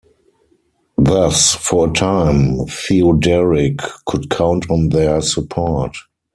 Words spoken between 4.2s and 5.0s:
count on